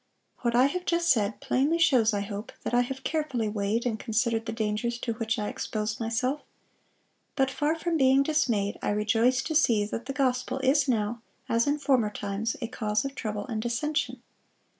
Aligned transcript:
"What 0.39 0.55
I 0.55 0.65
have 0.65 0.83
just 0.87 1.09
said 1.09 1.39
plainly 1.41 1.77
shows, 1.77 2.11
I 2.11 2.21
hope, 2.21 2.51
that 2.63 2.73
I 2.73 2.81
have 2.81 3.03
carefully 3.03 3.47
weighed 3.47 3.85
and 3.85 3.99
considered 3.99 4.47
the 4.47 4.51
dangers 4.51 4.97
to 4.97 5.13
which 5.13 5.37
I 5.37 5.47
expose 5.47 5.99
myself; 5.99 6.41
but 7.35 7.51
far 7.51 7.77
from 7.77 7.97
being 7.97 8.23
dismayed, 8.23 8.79
I 8.81 8.89
rejoice 8.89 9.43
to 9.43 9.53
see 9.53 9.85
that 9.85 10.07
the 10.07 10.13
gospel 10.13 10.57
is 10.63 10.87
now, 10.87 11.21
as 11.47 11.67
in 11.67 11.77
former 11.77 12.09
times, 12.09 12.55
a 12.63 12.67
cause 12.67 13.05
of 13.05 13.13
trouble 13.13 13.45
and 13.45 13.61
dissension. 13.61 14.23